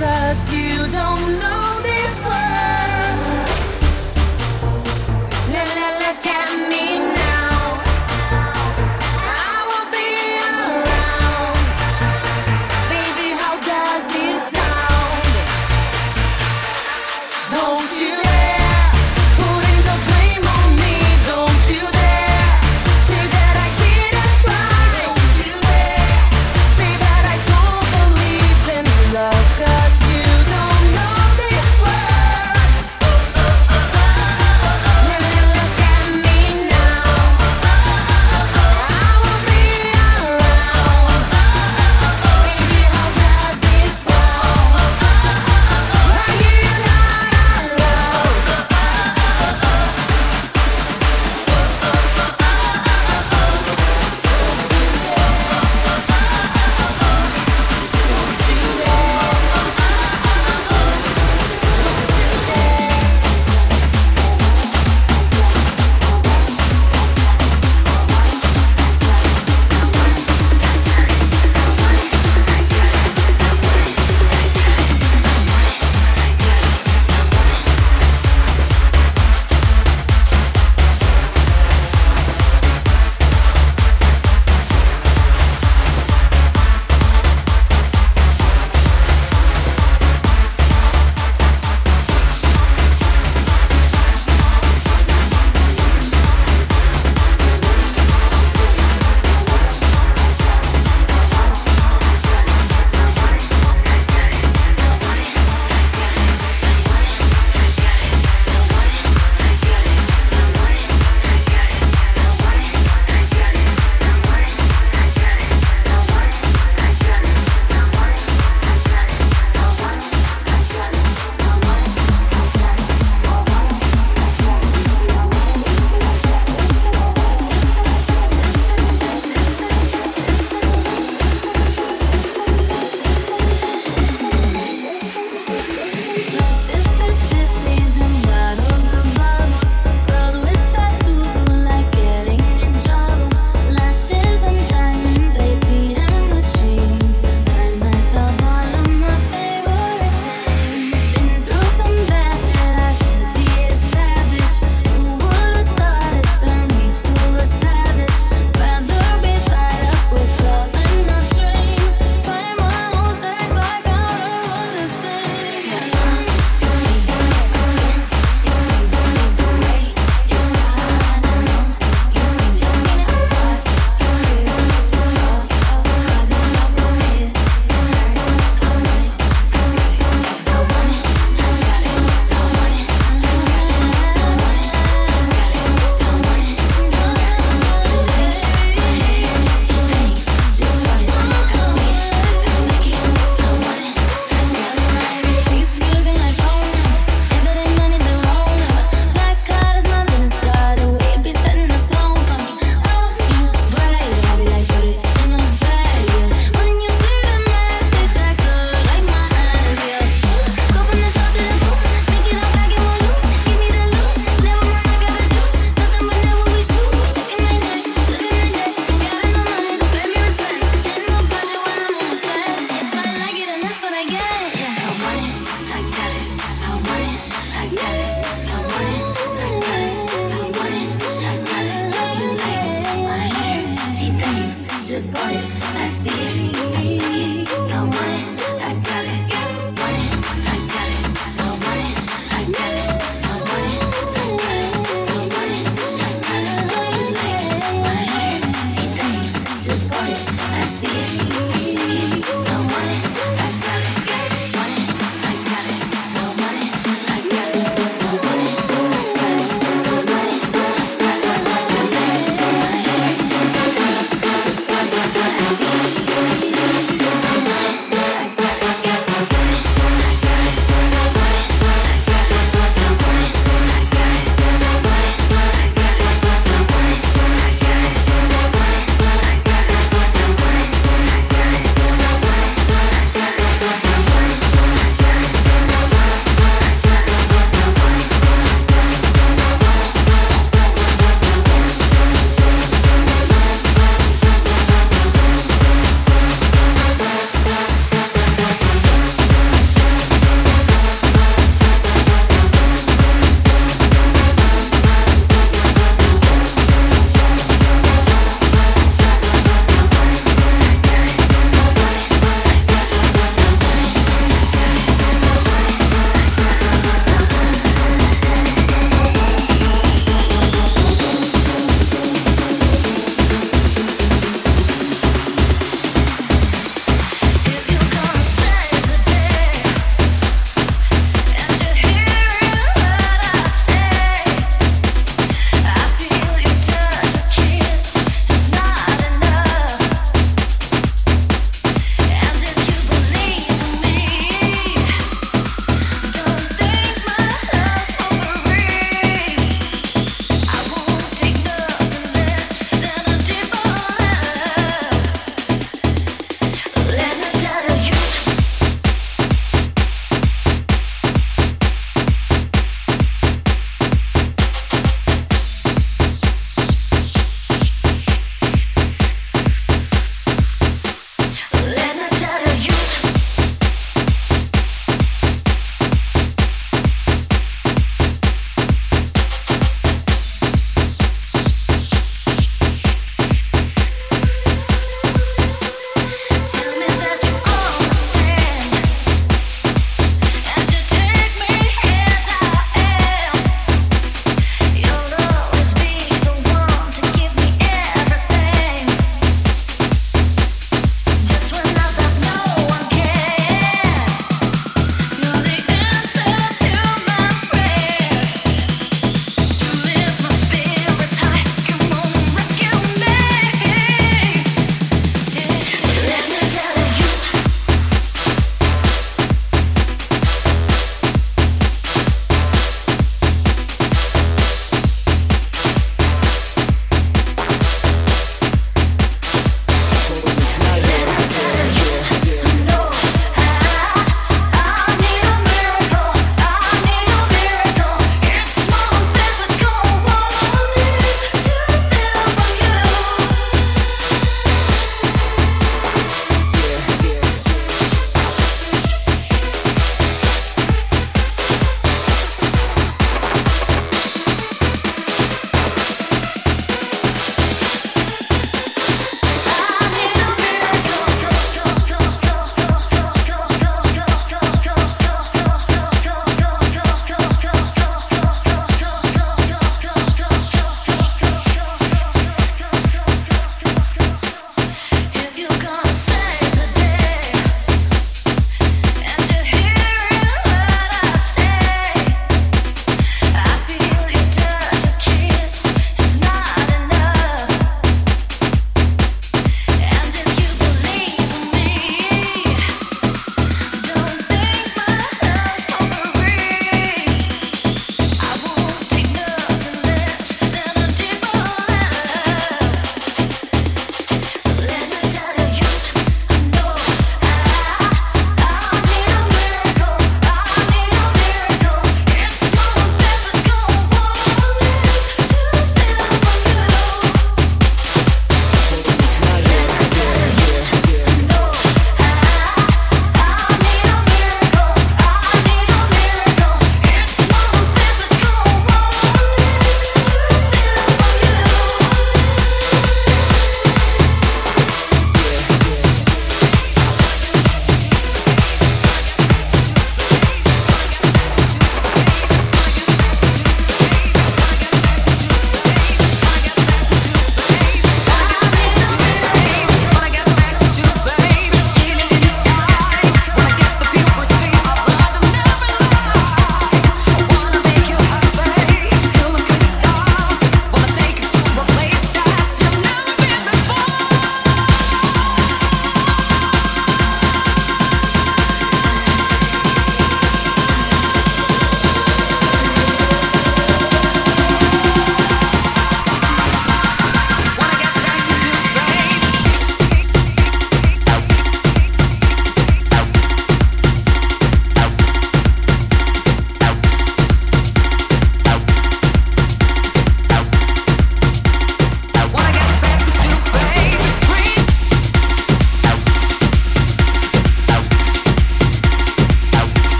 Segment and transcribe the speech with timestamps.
[0.00, 1.59] cause you don't know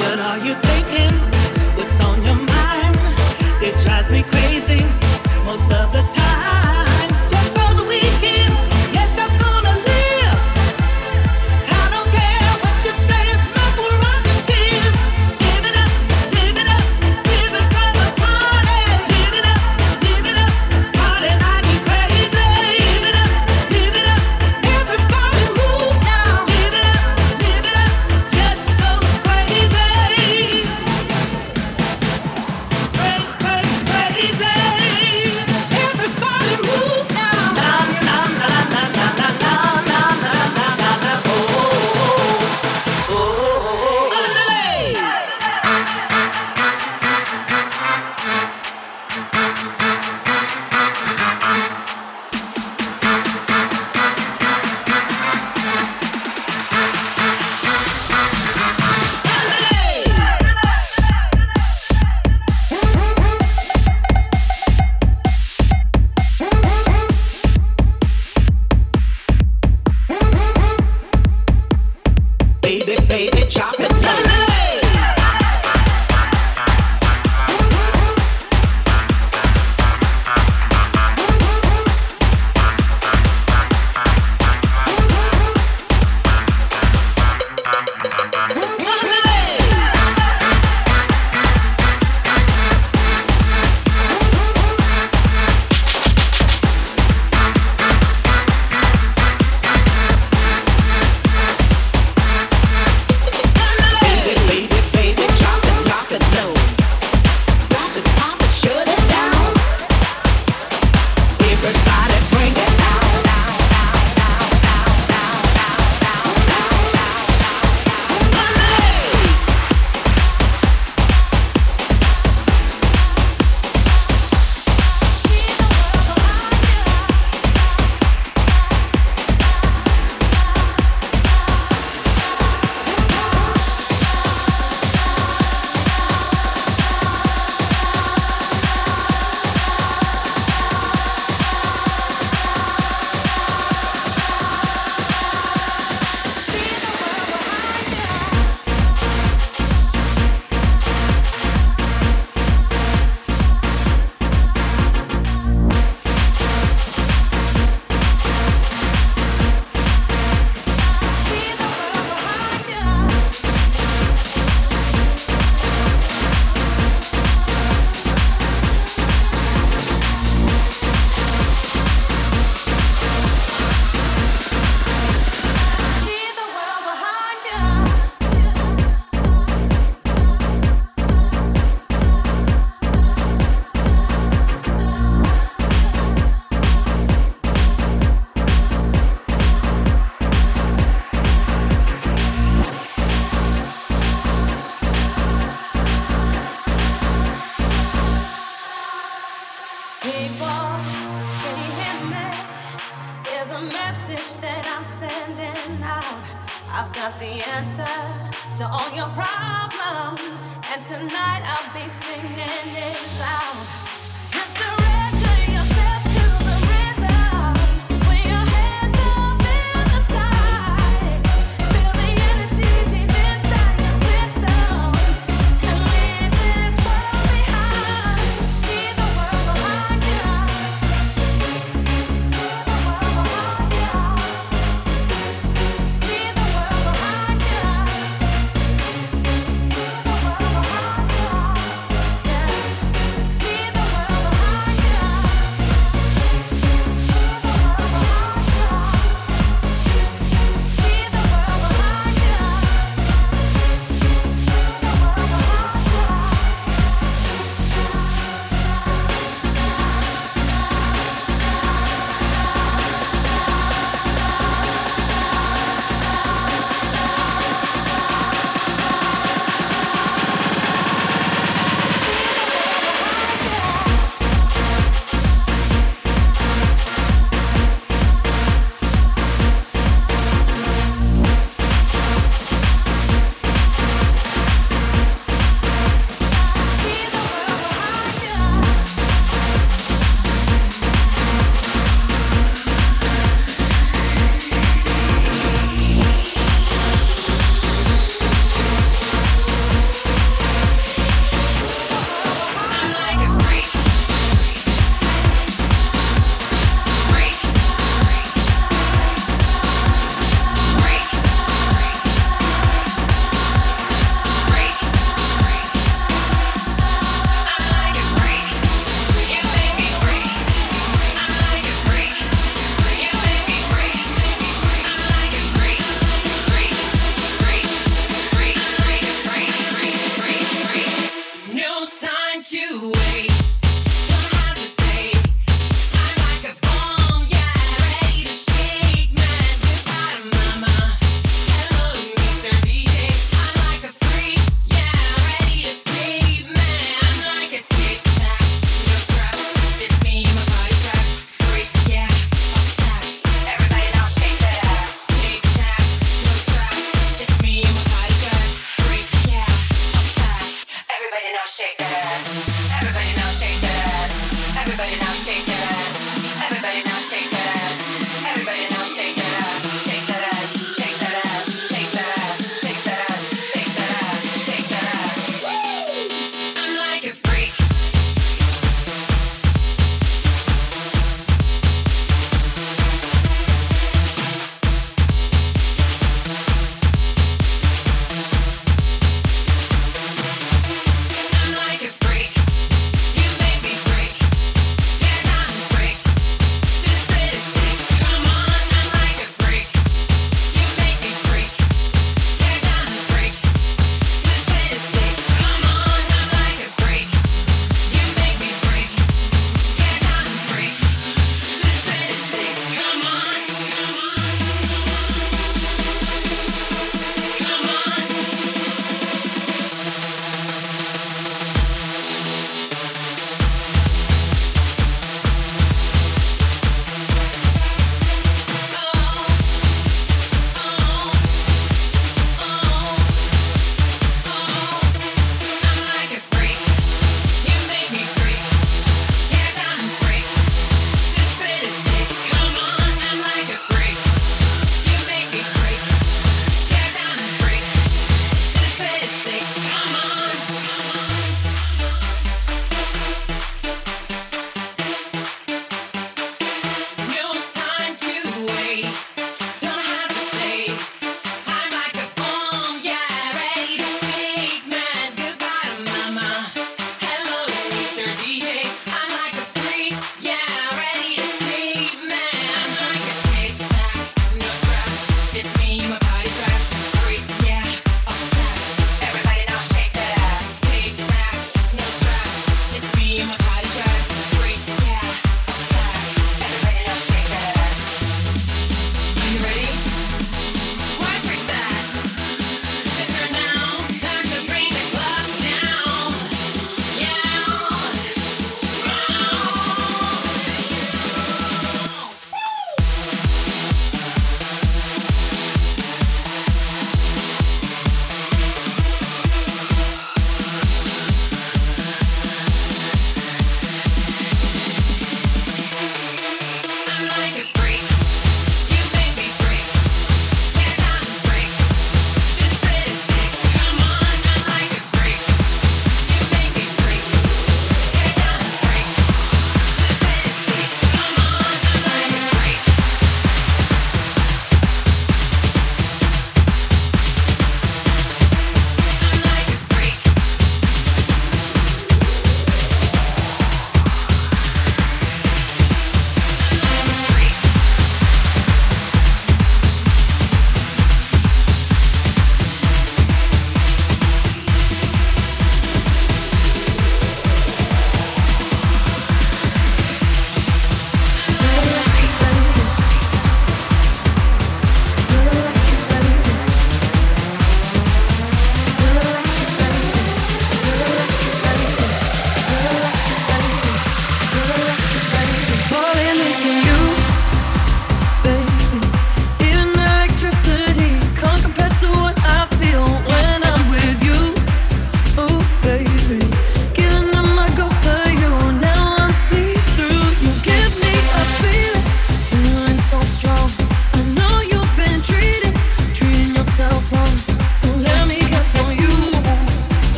[0.00, 1.14] What are you thinking?
[1.76, 2.96] What's on your mind?
[3.62, 4.82] It drives me crazy
[5.44, 6.79] most of the time.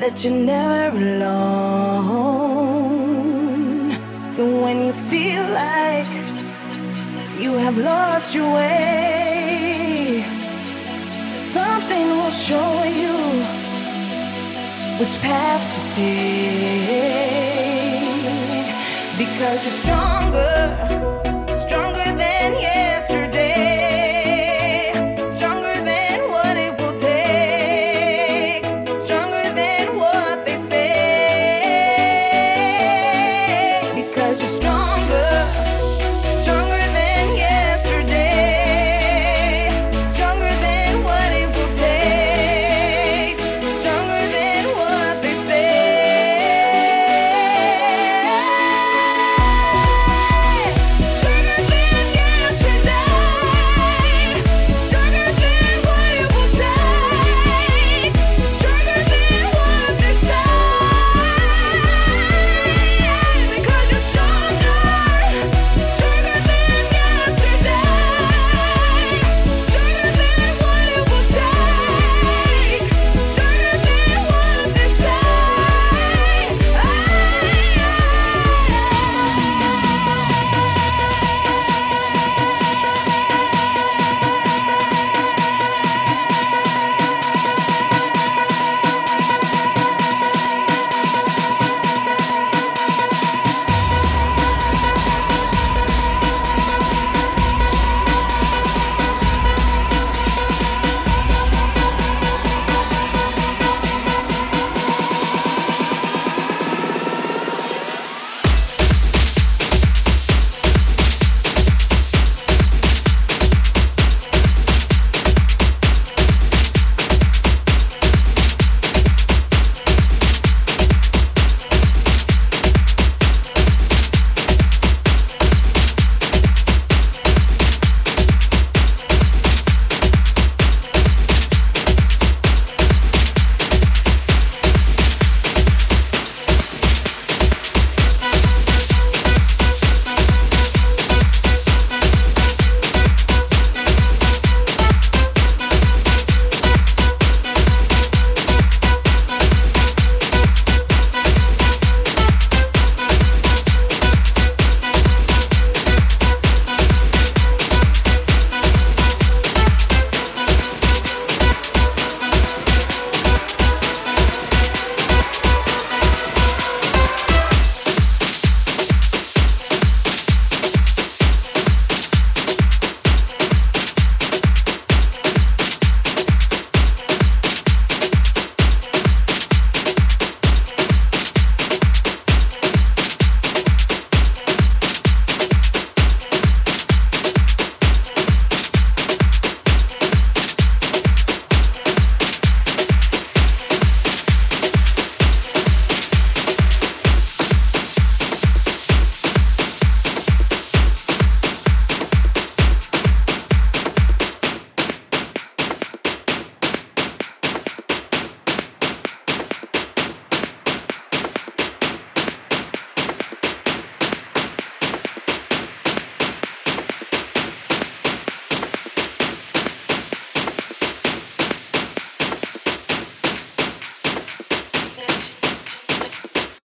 [0.00, 1.28] That you're never alone.
[4.30, 6.08] So when you feel like
[7.38, 10.24] you have lost your way,
[11.52, 13.12] something will show you
[14.98, 16.38] which path to take
[19.18, 20.38] because you're stronger